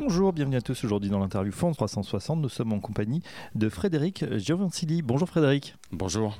Bonjour, 0.00 0.32
bienvenue 0.32 0.56
à 0.56 0.60
tous 0.60 0.82
aujourd'hui 0.82 1.08
dans 1.08 1.20
l'interview 1.20 1.52
Fonds 1.52 1.70
360. 1.70 2.40
Nous 2.40 2.48
sommes 2.48 2.72
en 2.72 2.80
compagnie 2.80 3.22
de 3.54 3.68
Frédéric 3.68 4.24
Giovansili. 4.38 5.02
Bonjour 5.02 5.28
Frédéric. 5.28 5.76
Bonjour. 5.92 6.36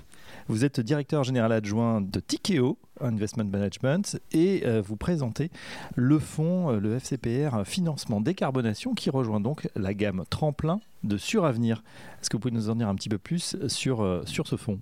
Vous 0.49 0.65
êtes 0.65 0.81
directeur 0.81 1.23
général 1.23 1.53
adjoint 1.53 2.01
de 2.01 2.19
Tikeo 2.19 2.77
Investment 3.01 3.45
Management 3.45 4.21
et 4.33 4.63
euh, 4.67 4.83
vous 4.83 4.97
présentez 4.97 5.53
le 5.95 6.19
fonds, 6.19 6.73
euh, 6.73 6.81
le 6.81 6.97
FCPR 6.97 7.65
Financement 7.65 8.21
Décarbonation 8.21 8.93
qui 8.93 9.09
rejoint 9.09 9.39
donc 9.39 9.69
la 9.77 9.95
gamme 9.95 10.25
tremplin 10.31 10.81
de 11.05 11.17
Suravenir. 11.17 11.85
Est-ce 12.21 12.31
que 12.31 12.37
vous 12.37 12.41
pouvez 12.41 12.55
nous 12.55 12.71
en 12.71 12.75
dire 12.75 12.89
un 12.89 12.97
petit 12.97 13.09
peu 13.09 13.19
plus 13.19 13.57
sur, 13.69 14.03
euh, 14.03 14.23
sur 14.27 14.49
ce 14.49 14.57
fonds? 14.57 14.81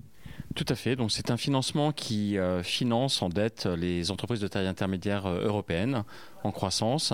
Tout 0.55 0.67
à 0.69 0.75
fait. 0.75 0.97
Donc, 0.97 1.11
c'est 1.13 1.31
un 1.31 1.37
financement 1.37 1.93
qui 1.93 2.37
finance 2.63 3.23
en 3.23 3.29
dette 3.29 3.67
les 3.67 4.11
entreprises 4.11 4.41
de 4.41 4.49
taille 4.49 4.67
intermédiaire 4.67 5.29
européennes 5.29 6.05
en 6.45 6.51
croissance, 6.51 7.13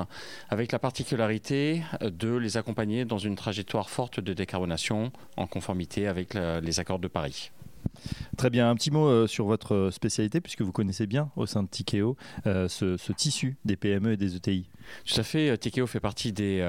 avec 0.49 0.73
la 0.73 0.79
particularité 0.79 1.83
de 2.01 2.35
les 2.35 2.57
accompagner 2.57 3.05
dans 3.05 3.19
une 3.19 3.37
trajectoire 3.37 3.91
forte 3.91 4.21
de 4.21 4.33
décarbonation 4.33 5.13
en 5.37 5.47
conformité 5.47 6.07
avec 6.07 6.35
les 6.35 6.81
accords 6.81 6.99
de 6.99 7.09
Paris. 7.09 7.51
Très 8.39 8.51
bien, 8.51 8.71
un 8.71 8.77
petit 8.77 8.93
mot 8.93 9.09
euh, 9.09 9.27
sur 9.27 9.47
votre 9.47 9.75
euh, 9.75 9.91
spécialité, 9.91 10.41
puisque 10.41 10.63
vous 10.63 10.71
connaissez 10.71 11.09
bien 11.09 11.29
au 11.35 11.45
sein 11.45 11.65
de 11.65 11.69
Tikeo 11.69 12.17
euh, 12.47 12.69
ce, 12.69 12.95
tissu 13.11 13.57
des 13.65 13.75
PME 13.75 14.13
et 14.13 14.17
des 14.17 14.37
ETI. 14.37 14.71
Tout 15.05 15.19
à 15.19 15.25
fait, 15.25 15.59
Tikeo 15.59 15.89
fait 15.89 15.99
partie 15.99 16.33
des, 16.33 16.65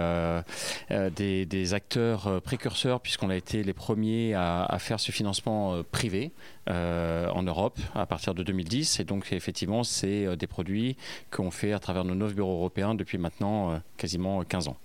des, 0.89 1.73
acteurs 1.75 2.41
précurseurs, 2.41 3.01
puisqu'on 3.01 3.29
a 3.29 3.35
été 3.35 3.61
les 3.61 3.73
premiers 3.73 4.33
à, 4.33 4.77
faire 4.79 4.99
ce 4.99 5.11
financement 5.11 5.83
privé 5.91 6.31
en 6.67 7.43
Europe 7.43 7.79
à 7.93 8.07
partir 8.07 8.33
de 8.33 8.41
2010. 8.41 8.99
Et 8.99 9.03
donc, 9.03 9.31
effectivement, 9.31 9.83
c'est 9.83 10.35
des 10.35 10.47
produits 10.47 10.97
qu'on 11.31 11.51
fait 11.51 11.71
à 11.71 11.79
travers 11.79 12.03
nos 12.03 12.15
neuf 12.15 12.33
bureaux 12.33 12.55
européens 12.55 12.95
depuis 12.95 13.19
maintenant 13.19 13.79
quasiment 13.95 14.43
15 14.43 14.69
ans. 14.69 14.77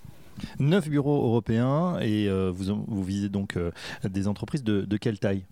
Neuf 0.59 0.87
bureaux 0.87 1.25
européens 1.25 1.99
et 1.99 2.29
vous, 2.29 2.85
vous 2.87 3.03
visez 3.03 3.27
donc 3.27 3.57
des 4.03 4.27
entreprises 4.29 4.63
de, 4.63 4.81
de 4.81 4.97
quelle 4.97 5.19
taille? 5.19 5.43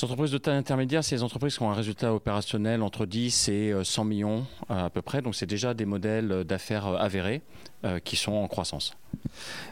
Les 0.00 0.04
entreprises 0.06 0.32
de 0.32 0.38
taille 0.38 0.56
intermédiaire, 0.56 1.04
c'est 1.04 1.14
les 1.14 1.22
entreprises 1.22 1.58
qui 1.58 1.62
ont 1.62 1.70
un 1.70 1.74
résultat 1.74 2.14
opérationnel 2.14 2.80
entre 2.82 3.04
10 3.04 3.48
et 3.50 3.74
100 3.82 4.02
euh, 4.02 4.04
millions 4.08 4.46
euh, 4.70 4.86
à 4.86 4.88
peu 4.88 5.02
près. 5.02 5.20
Donc 5.20 5.34
c'est 5.34 5.44
déjà 5.44 5.74
des 5.74 5.84
modèles 5.84 6.44
d'affaires 6.44 6.86
euh, 6.86 6.96
avérés 6.96 7.42
qui 8.04 8.16
sont 8.16 8.32
en 8.32 8.46
croissance. 8.46 8.94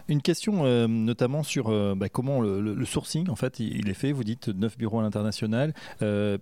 Une 0.09 0.23
question 0.23 0.89
notamment 0.89 1.43
sur 1.43 1.69
bah, 1.95 2.09
comment 2.09 2.41
le, 2.41 2.85
sourcing 2.87 3.29
en 3.29 3.37
fait 3.37 3.61
il 3.61 3.91
est 3.91 3.95
fait. 3.95 4.13
Vous 4.13 4.25
dites 4.25 4.49
9 4.49 4.79
bureaux 4.79 5.01
à 5.01 5.03
l'international 5.03 5.75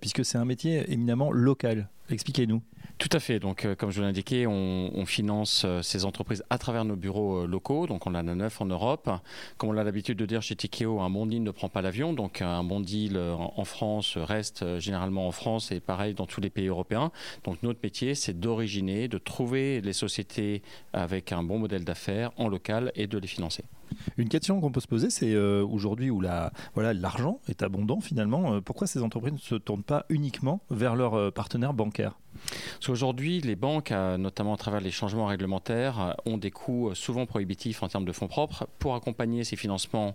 puisque 0.01 0.25
c'est 0.25 0.39
un 0.39 0.45
métier 0.45 0.93
éminemment 0.93 1.33
local. 1.33 1.89
Expliquez-nous. 2.09 2.63
Tout 2.99 3.11
à 3.13 3.21
fait. 3.21 3.39
Donc, 3.39 3.67
euh, 3.67 3.75
comme 3.75 3.91
je 3.91 3.97
vous 3.97 4.03
l'ai 4.03 4.09
indiqué, 4.09 4.47
on, 4.47 5.05
finance 5.05 5.65
euh, 5.67 5.83
ces 5.83 6.07
entreprises 6.07 6.43
à 6.49 6.57
travers 6.57 6.87
nos 6.87 6.97
bureaux 6.97 7.43
euh, 7.43 7.47
locaux. 7.47 7.87
Donc, 7.87 8.07
on 8.07 8.15
en 8.15 8.27
a 8.27 8.35
neuf 8.35 8.61
en 8.63 8.65
Europe. 8.65 9.11
Comme 9.59 9.69
on 9.69 9.77
a 9.77 9.85
l'habitude 9.85 10.17
de 10.17 10.25
dire 10.25 10.41
chez 10.41 10.57
Tikeo, 10.57 11.01
un 11.01 11.11
bon 11.11 11.27
deal 11.27 11.43
ne 11.43 11.51
prend 11.51 11.69
pas 11.69 11.83
l'avion. 11.83 12.15
Donc, 12.15 12.41
un 12.41 12.65
bon 12.65 12.81
deal 12.81 13.19
en 13.19 13.65
France 13.65 14.17
reste 14.17 14.79
généralement 14.79 15.29
en 15.29 15.31
France 15.31 15.73
et 15.73 15.81
pareil 15.81 16.15
dans 16.15 16.27
tous 16.27 16.41
les 16.41 16.49
pays 16.49 16.69
européens. 16.69 17.13
Donc, 17.45 17.63
notre 17.63 17.81
métier, 17.83 18.15
c'est 18.15 18.39
d'originer, 18.41 19.09
de 19.09 19.19
trouver 19.19 19.83
les 19.83 19.93
sociétés 19.93 20.63
avec 20.95 21.33
un 21.33 21.43
bon 21.43 21.59
modèle 21.59 21.85
d'affaires 21.85 22.33
en 22.39 22.49
local 22.49 22.93
et 22.95 23.07
de 23.07 23.19
les 23.19 23.29
financer. 23.29 23.65
Une 24.17 24.29
question 24.29 24.61
qu'on 24.61 24.73
peut 24.73 24.81
se 24.81 24.89
poser, 24.89 25.11
c'est 25.11 25.37
aujourd'hui 25.37 26.11
où 26.11 26.21
l'argent 26.21 27.41
est 27.49 27.63
abondant 27.63 28.01
finalement, 28.01 28.61
pourquoi 28.63 28.87
ces 28.87 29.03
entreprises 29.03 29.35
ne 29.35 29.39
se 29.39 29.55
tournent 29.55 29.85
pas 29.85 30.07
uniquement 30.09 30.61
vers 30.71 30.97
leurs 30.97 31.33
partenaires 31.33 31.75
bancaires? 31.75 32.17
Parce 32.87 33.01
qu'aujourd'hui, 33.01 33.41
les 33.41 33.57
banques, 33.57 33.91
euh, 33.91 34.17
notamment 34.17 34.55
à 34.55 34.57
travers 34.57 34.81
les 34.81 34.93
changements 34.93 35.27
réglementaires, 35.27 35.99
euh, 36.01 36.13
ont 36.25 36.39
des 36.39 36.53
coûts 36.53 36.91
euh, 36.91 36.95
souvent 36.95 37.27
prohibitifs 37.27 37.83
en 37.83 37.89
termes 37.89 38.05
de 38.05 38.13
fonds 38.13 38.29
propres. 38.29 38.69
Pour 38.79 38.95
accompagner 38.95 39.43
ces 39.43 39.57
financements 39.57 40.15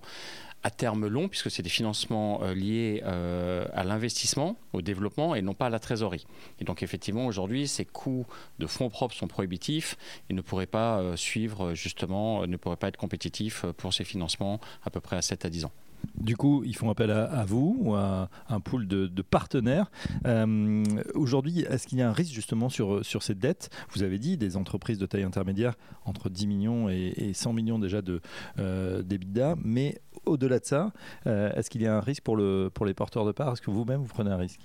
à 0.64 0.70
terme 0.70 1.06
long, 1.08 1.28
puisque 1.28 1.52
c'est 1.52 1.64
des 1.64 1.70
financements 1.70 2.42
liés 2.54 3.02
à 3.04 3.84
l'investissement, 3.84 4.58
au 4.74 4.84
développement 4.84 5.34
et 5.34 5.42
non 5.42 5.56
pas 5.56 5.66
à 5.66 5.70
la 5.70 5.80
trésorerie. 5.80 6.28
Et 6.60 6.66
donc 6.66 6.84
effectivement, 6.84 7.26
aujourd'hui, 7.26 7.68
ces 7.68 7.84
coûts 7.84 8.28
de 8.60 8.68
fonds 8.68 8.90
propres 8.90 9.16
sont 9.16 9.28
prohibitifs 9.28 9.98
et 10.30 10.36
ne 10.36 10.42
pourraient 10.42 10.68
pas 10.68 11.18
suivre 11.18 11.74
justement, 11.74 12.46
ne 12.46 12.58
pourraient 12.58 12.76
pas 12.76 12.90
être 12.90 12.98
compétitifs 12.98 13.66
pour 13.76 13.92
ces 13.92 14.04
financements 14.04 14.60
à 14.84 14.92
peu 14.92 15.00
près 15.00 15.16
à 15.16 15.24
7 15.24 15.46
à 15.46 15.50
10 15.50 15.66
ans. 15.66 15.72
Du 16.16 16.38
coup, 16.38 16.64
ils 16.66 16.76
font 16.76 16.90
appel 16.90 17.10
à, 17.12 17.44
vous 17.46 17.78
ou 17.80 17.96
à 17.96 18.30
un 18.50 18.60
pool 18.60 18.88
de, 18.88 19.22
partenaires. 19.22 19.90
Euh, 20.26 20.84
aujourd'hui, 21.16 21.62
est-ce 21.62 21.88
qu'il 21.88 21.98
y 21.98 22.02
a 22.02 22.10
un 22.10 22.14
risque 22.14 22.34
justement 22.34 22.70
sur, 22.70 23.06
sur 23.06 23.24
ces 23.24 23.36
dettes 23.36 23.70
Vous 23.92 24.04
avez 24.04 24.20
dit 24.20 24.38
des 24.38 24.58
entreprises 24.58 24.98
de 24.98 25.06
taille 25.06 25.24
intermédiaire 25.24 25.76
entre 26.06 26.30
10 26.30 26.48
millions 26.48 26.90
et, 26.90 27.32
100 27.34 27.54
millions 27.54 27.80
déjà 27.80 28.02
de 28.02 28.22
euh, 28.60 29.02
d'EBITDA, 29.02 29.56
mais 29.64 30.02
au-delà 30.26 30.60
de 30.60 30.66
ça, 30.66 30.92
euh, 31.28 31.52
est-ce 31.54 31.70
qu'il 31.70 31.82
y 31.82 31.88
a 31.88 31.96
un 31.96 32.02
risque 32.02 32.24
pour, 32.24 32.36
le, 32.36 32.70
pour 32.74 32.86
les 32.86 32.94
porteurs 32.94 33.26
de 33.26 33.32
parts? 33.32 33.54
Est-ce 33.54 33.62
que 33.62 33.72
vous-même, 33.72 34.02
vous 34.02 34.08
prenez 34.08 34.32
un 34.32 34.38
risque? 34.38 34.60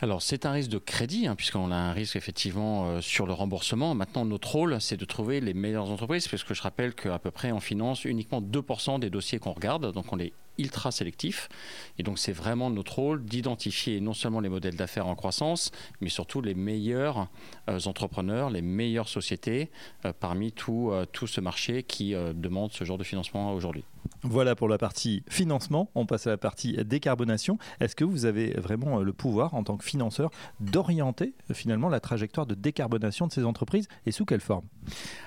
Alors 0.00 0.22
c'est 0.22 0.46
un 0.46 0.52
risque 0.52 0.70
de 0.70 0.78
crédit, 0.78 1.26
hein, 1.26 1.34
puisqu'on 1.36 1.70
a 1.70 1.76
un 1.76 1.92
risque 1.92 2.16
effectivement 2.16 2.86
euh, 2.86 3.00
sur 3.00 3.26
le 3.26 3.32
remboursement. 3.32 3.94
Maintenant, 3.94 4.24
notre 4.24 4.50
rôle, 4.50 4.80
c'est 4.80 4.96
de 4.96 5.04
trouver 5.04 5.40
les 5.40 5.54
meilleures 5.54 5.90
entreprises, 5.90 6.28
puisque 6.28 6.54
je 6.54 6.62
rappelle 6.62 6.94
qu'à 6.94 7.18
peu 7.18 7.30
près 7.30 7.52
on 7.52 7.60
finance 7.60 8.04
uniquement 8.04 8.40
2% 8.40 9.00
des 9.00 9.10
dossiers 9.10 9.38
qu'on 9.38 9.52
regarde, 9.52 9.92
donc 9.92 10.12
on 10.12 10.18
est 10.18 10.32
ultra 10.58 10.90
sélectif. 10.90 11.48
Et 11.98 12.02
donc 12.02 12.18
c'est 12.18 12.32
vraiment 12.32 12.70
notre 12.70 12.98
rôle 12.98 13.24
d'identifier 13.24 14.00
non 14.00 14.14
seulement 14.14 14.40
les 14.40 14.48
modèles 14.48 14.76
d'affaires 14.76 15.06
en 15.06 15.14
croissance, 15.14 15.70
mais 16.00 16.08
surtout 16.08 16.40
les 16.40 16.54
meilleurs 16.54 17.28
euh, 17.68 17.78
entrepreneurs, 17.86 18.50
les 18.50 18.62
meilleures 18.62 19.08
sociétés 19.08 19.70
euh, 20.04 20.12
parmi 20.18 20.52
tout, 20.52 20.92
tout 21.12 21.26
ce 21.26 21.40
marché 21.40 21.82
qui 21.82 22.14
demande 22.14 22.72
ce 22.72 22.84
genre 22.84 22.98
de 22.98 23.04
financement 23.04 23.52
aujourd'hui. 23.52 23.84
Voilà 24.22 24.54
pour 24.54 24.68
la 24.68 24.78
partie 24.78 25.22
financement. 25.28 25.90
On 25.94 26.06
passe 26.06 26.26
à 26.26 26.30
la 26.30 26.36
partie 26.36 26.76
décarbonation. 26.84 27.58
Est-ce 27.80 27.94
que 27.94 28.04
vous 28.04 28.24
avez 28.24 28.52
vraiment 28.52 29.00
le 29.00 29.12
pouvoir 29.12 29.54
en 29.54 29.62
tant 29.64 29.76
que 29.76 29.84
financeur 29.84 30.30
d'orienter 30.60 31.34
finalement 31.52 31.88
la 31.88 32.00
trajectoire 32.00 32.46
de 32.46 32.54
décarbonation 32.54 33.26
de 33.26 33.32
ces 33.32 33.44
entreprises 33.44 33.88
et 34.06 34.12
sous 34.12 34.24
quelle 34.24 34.40
forme? 34.40 34.64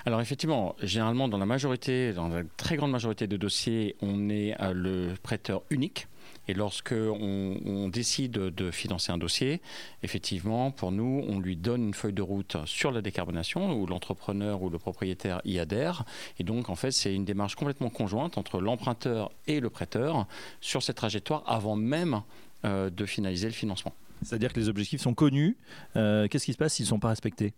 Alors 0.04 0.20
effectivement, 0.20 0.74
généralement 0.82 1.28
dans 1.28 1.38
la 1.38 1.46
majorité, 1.46 2.12
dans 2.12 2.28
la 2.28 2.42
très 2.56 2.76
grande 2.76 2.90
majorité 2.90 3.26
de 3.26 3.36
dossiers, 3.36 3.96
on 4.02 4.28
est 4.30 4.60
euh, 4.60 4.72
le 4.72 5.14
prêteur 5.18 5.62
unique. 5.70 6.06
Et 6.48 6.54
lorsque 6.54 6.94
on, 6.94 7.88
décide 7.88 8.32
de 8.32 8.70
financer 8.70 9.12
un 9.12 9.18
dossier, 9.18 9.60
effectivement, 10.02 10.70
pour 10.70 10.92
nous, 10.92 11.22
on 11.28 11.38
lui 11.38 11.56
donne 11.56 11.84
une 11.84 11.94
feuille 11.94 12.14
de 12.14 12.22
route 12.22 12.56
sur 12.64 12.90
la 12.90 13.02
décarbonation 13.02 13.74
où 13.74 13.86
l'entrepreneur 13.86 14.62
ou 14.62 14.70
le 14.70 14.78
propriétaire 14.78 15.42
y 15.44 15.58
adhère. 15.58 16.04
Et 16.38 16.44
donc, 16.44 16.70
en 16.70 16.74
fait, 16.74 16.90
c'est 16.90 17.14
une 17.14 17.26
démarche 17.26 17.54
complètement 17.54 17.90
conjointe 17.90 18.38
entre 18.38 18.60
l'emprunteur 18.60 19.30
et 19.46 19.60
le 19.60 19.68
prêteur 19.68 20.26
sur 20.62 20.82
cette 20.82 20.96
trajectoire 20.96 21.42
avant 21.46 21.76
même 21.76 22.22
euh, 22.64 22.88
de 22.88 23.04
finaliser 23.04 23.46
le 23.46 23.52
financement. 23.52 23.92
C'est-à-dire 24.22 24.52
que 24.52 24.58
les 24.58 24.68
objectifs 24.70 25.02
sont 25.02 25.14
connus. 25.14 25.56
Euh, 25.96 26.28
qu'est-ce 26.28 26.46
qui 26.46 26.52
se 26.54 26.58
passe 26.58 26.74
s'ils 26.74 26.84
ne 26.84 26.88
sont 26.88 26.98
pas 26.98 27.08
respectés? 27.08 27.52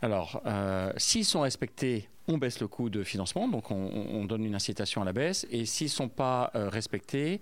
Alors, 0.00 0.40
euh, 0.46 0.92
s'ils 0.96 1.24
sont 1.24 1.40
respectés, 1.40 2.08
on 2.28 2.38
baisse 2.38 2.60
le 2.60 2.68
coût 2.68 2.90
de 2.90 3.04
financement, 3.04 3.48
donc 3.48 3.70
on, 3.70 4.24
donne 4.24 4.44
une 4.44 4.54
incitation 4.54 5.02
à 5.02 5.04
la 5.04 5.12
baisse. 5.12 5.46
Et 5.50 5.64
s'ils 5.64 5.86
ne 5.86 5.90
sont 5.90 6.08
pas 6.08 6.50
euh, 6.54 6.68
respectés, 6.68 7.40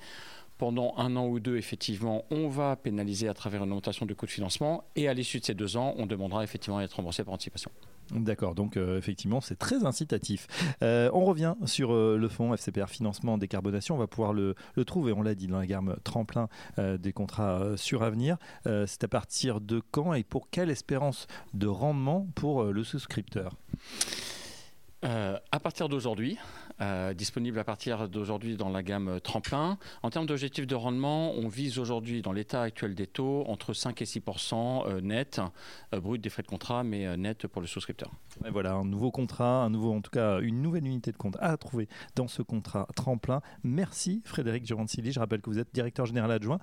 pendant 0.58 0.94
un 0.98 1.16
an 1.16 1.26
ou 1.26 1.40
deux, 1.40 1.56
effectivement, 1.56 2.24
on 2.30 2.48
va 2.48 2.76
pénaliser 2.76 3.28
à 3.28 3.34
travers 3.34 3.64
une 3.64 3.70
augmentation 3.70 4.06
du 4.06 4.14
coût 4.14 4.26
de 4.26 4.30
financement. 4.30 4.84
Et 4.94 5.08
à 5.08 5.14
l'issue 5.14 5.40
de 5.40 5.44
ces 5.44 5.54
deux 5.54 5.76
ans, 5.76 5.94
on 5.96 6.06
demandera 6.06 6.44
effectivement 6.44 6.78
à 6.78 6.82
être 6.82 6.94
remboursé 6.94 7.24
par 7.24 7.34
anticipation. 7.34 7.72
D'accord, 8.12 8.54
donc 8.54 8.76
euh, 8.76 8.98
effectivement 8.98 9.40
c'est 9.40 9.58
très 9.58 9.86
incitatif. 9.86 10.46
Euh, 10.82 11.08
on 11.14 11.24
revient 11.24 11.54
sur 11.64 11.94
le 11.94 12.28
fonds 12.28 12.52
FCPR 12.52 12.88
Financement 12.88 13.38
Décarbonation, 13.38 13.94
on 13.94 13.98
va 13.98 14.06
pouvoir 14.06 14.34
le, 14.34 14.54
trouver, 14.86 15.12
on 15.12 15.22
l'a 15.22 15.34
dit, 15.34 15.46
dans 15.46 15.58
la 15.58 15.66
gamme 15.66 15.96
tremplin 16.04 16.50
des 16.76 17.12
contrats 17.14 17.76
sur 17.76 18.02
avenir. 18.02 18.36
c'est 18.64 19.04
à 19.04 19.08
partir 19.08 19.62
de 19.62 19.80
quand 19.90 20.12
et 20.12 20.22
pour 20.22 20.50
quelle 20.50 20.68
espérance 20.68 21.26
de 21.54 21.66
rendement 21.66 22.28
pour 22.34 22.64
le 22.64 22.84
souscripteur? 22.84 23.56
À 25.04 25.61
partir 25.61 25.88
d'aujourd'hui, 25.88 26.38
euh, 26.81 27.14
disponible 27.14 27.58
à 27.61 27.64
partir 27.64 28.08
d'aujourd'hui 28.08 28.56
dans 28.56 28.69
la 28.69 28.82
gamme 28.82 29.20
tremplin. 29.20 29.78
En 30.02 30.11
termes 30.11 30.26
d'objectifs 30.26 30.67
de 30.67 30.75
rendement, 30.75 31.32
on 31.34 31.46
vise 31.46 31.78
aujourd'hui, 31.78 32.20
dans 32.20 32.32
l'état 32.32 32.62
actuel 32.62 32.96
des 32.96 33.06
taux, 33.06 33.44
entre 33.46 33.75
5 33.75 34.02
et 34.02 34.05
6% 34.05 34.88
euh, 34.88 35.00
net, 35.00 35.40
euh, 35.94 36.00
brut 36.00 36.20
des 36.20 36.31
frais 36.31 36.43
de 36.43 36.49
contrat, 36.49 36.82
mais 36.82 37.17
net 37.17 37.46
pour 37.46 37.61
le 37.61 37.69
souscripteur. 37.69 38.11
Voilà, 38.50 38.73
un 38.73 38.84
nouveau 38.84 39.12
contrat, 39.12 39.62
un 39.62 39.70
nouveau, 39.70 39.93
en 39.93 40.00
tout 40.00 40.11
cas, 40.11 40.40
une 40.40 40.62
nouvelle 40.62 40.87
unité 40.87 41.12
de 41.12 41.17
compte 41.17 41.37
à 41.38 41.56
trouver 41.56 41.88
dans 42.17 42.26
ce 42.26 42.43
contrat 42.43 42.88
tremplin. 42.96 43.40
Merci 43.62 44.23
Frédéric 44.25 44.67
Giovansili. 44.67 45.12
Je 45.12 45.20
rappelle 45.20 45.43
que 45.43 45.50
vous 45.50 45.61
êtes 45.61 45.73
directeur 45.73 46.06
général 46.06 46.32
adjoint 46.32 46.58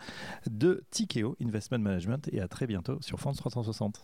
de 0.50 0.83
Tikeo 0.92 1.38
Investment 1.42 1.80
Management 1.80 2.27
et 2.33 2.42
à 2.42 2.48
très 2.48 2.68
bientôt 2.68 2.98
sur 3.01 3.19
France 3.19 3.38
360. 3.38 4.01